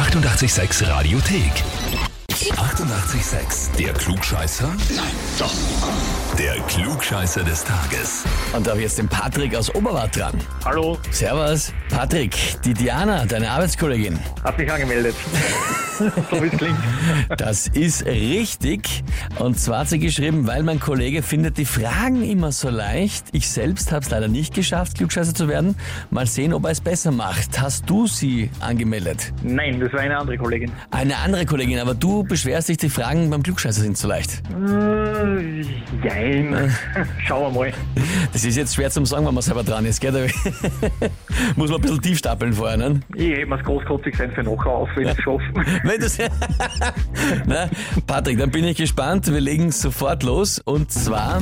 [0.00, 2.09] 886 Radiothek.
[2.48, 3.76] 88,6.
[3.76, 4.68] Der Klugscheißer?
[4.96, 5.04] Nein,
[5.38, 5.52] doch.
[6.38, 8.24] Der Klugscheißer des Tages.
[8.54, 10.32] Und da habe ich jetzt den Patrick aus Oberwart dran.
[10.64, 11.70] Hallo, Servus.
[11.90, 14.18] Patrick, die Diana, deine Arbeitskollegin.
[14.42, 15.14] hat sich angemeldet.
[15.98, 16.78] so wie es klingt.
[17.36, 19.04] Das ist richtig.
[19.38, 23.26] Und zwar hat sie geschrieben, weil mein Kollege findet die Fragen immer so leicht.
[23.32, 25.76] Ich selbst habe es leider nicht geschafft, Klugscheißer zu werden.
[26.10, 27.60] Mal sehen, ob er es besser macht.
[27.60, 29.30] Hast du sie angemeldet?
[29.42, 30.72] Nein, das war eine andere Kollegin.
[30.90, 34.42] Eine andere Kollegin, aber du beschwerst dich, die Fragen beim Klugscheißer sind zu leicht.
[34.48, 34.99] Äh,
[36.02, 36.74] Jein.
[37.26, 37.72] Schauen wir mal.
[38.32, 40.10] Das ist jetzt schwer zum sagen, wenn man selber dran ist, gell?
[41.56, 43.00] Muss man ein bisschen tief stapeln vorher, ne?
[43.14, 45.40] Ich hebe mir das großkotzig sein für nachher auf, wenn ich es schaffe.
[45.84, 46.18] Wenn du's
[47.46, 47.68] Na,
[48.06, 49.26] Patrick, dann bin ich gespannt.
[49.26, 50.60] Wir legen sofort los.
[50.60, 51.40] Und zwar,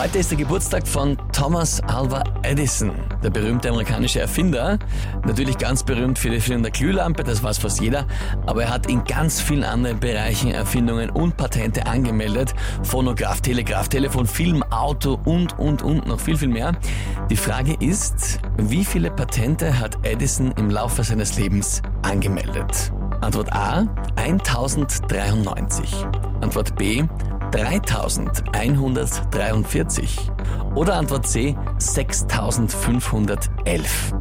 [0.00, 2.92] heute ist der Geburtstag von Thomas Alva Edison,
[3.22, 4.78] der berühmte amerikanische Erfinder.
[5.26, 8.06] Natürlich ganz berühmt für die Erfindung der Glühlampe, das weiß fast jeder.
[8.46, 12.54] Aber er hat in ganz vielen anderen Bereichen Erfindungen und Patente angemeldet.
[13.08, 16.72] Phonograph, Telegraph, Telefon, Film, Auto und, und, und noch viel, viel mehr.
[17.30, 22.92] Die Frage ist, wie viele Patente hat Edison im Laufe seines Lebens angemeldet?
[23.22, 26.04] Antwort A 1093.
[26.42, 27.02] Antwort B
[27.50, 30.30] 3143.
[30.74, 34.12] Oder Antwort C 6511.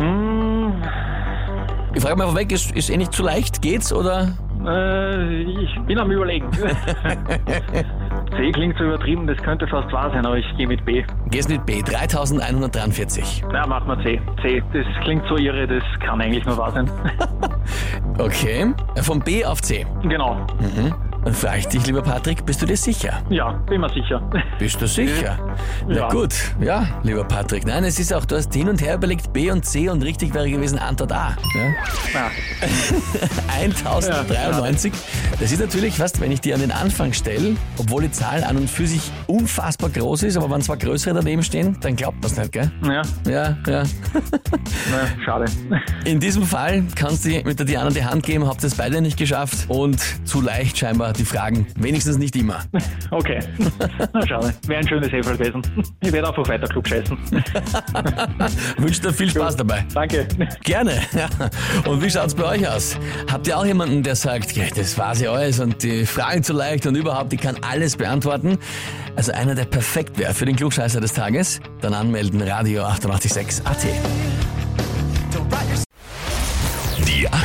[0.00, 0.82] Hm,
[1.94, 3.62] Ich frage mal vorweg, ist, ist eh nicht zu leicht?
[3.62, 4.32] Geht's oder?
[4.66, 6.48] äh, ich bin am überlegen.
[8.36, 11.04] C klingt so übertrieben, das könnte fast wahr sein, aber ich gehe mit B.
[11.30, 13.44] Gehst mit B 3143.
[13.52, 14.20] Na, machen wir C.
[14.42, 16.90] C, das klingt so irre, das kann eigentlich nur wahr sein.
[18.18, 19.86] Okay, von B auf C.
[20.02, 20.46] genau.
[20.60, 20.94] Dann
[21.30, 23.22] frage ich dich, lieber Patrick, bist du dir sicher?
[23.30, 24.20] Ja, bin mir sicher.
[24.58, 25.38] Bist du sicher?
[25.86, 26.08] Na Ja.
[26.08, 27.64] gut, ja, lieber Patrick.
[27.66, 30.34] Nein, es ist auch, du hast hin und her überlegt B und C und richtig
[30.34, 31.36] wäre gewesen Antwort A.
[31.54, 31.70] Ja?
[32.14, 32.30] Na,
[33.60, 34.92] 1093.
[35.40, 38.56] Das ist natürlich fast, wenn ich die an den Anfang stelle, obwohl die Zahl an
[38.58, 42.30] und für sich unfassbar groß ist, aber wenn zwei größere daneben stehen, dann glaubt man
[42.30, 42.70] es nicht, gell?
[42.84, 43.82] ja, Ja, ja.
[44.90, 45.46] na, schade.
[46.04, 49.16] In diesem Fall kannst du mit der Diana die Hand geben, habt es beide nicht
[49.16, 51.66] geschafft und zu leicht scheinbar die Fragen.
[51.76, 52.60] Wenigstens nicht immer.
[53.10, 53.40] Okay.
[54.14, 54.54] Na, schade.
[54.66, 55.60] Wäre ein schönes Hefel gewesen.
[56.00, 57.16] Ich werde einfach weiter klug scheißen.
[58.78, 59.84] Wünsche dir viel Spaß dabei.
[59.92, 60.26] Danke.
[60.64, 61.02] Gerne.
[61.86, 62.96] Und wie schaut's bei euch aus?
[63.30, 66.54] Habt ihr auch jemanden, der sagt, ja, das war sie alles und die Fragen zu
[66.54, 68.58] leicht und überhaupt, die kann alles beantworten?
[69.14, 71.60] Also einer, der perfekt wäre für den Klugscheißer des Tages?
[71.82, 73.86] Dann anmelden, Radio 886 AT.